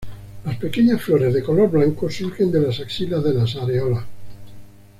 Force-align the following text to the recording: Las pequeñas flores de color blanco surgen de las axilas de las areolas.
Las 0.45 0.57
pequeñas 0.57 0.99
flores 0.99 1.31
de 1.31 1.43
color 1.43 1.69
blanco 1.69 2.09
surgen 2.09 2.51
de 2.51 2.59
las 2.59 2.79
axilas 2.79 3.23
de 3.23 3.33
las 3.35 3.55
areolas. 3.55 4.03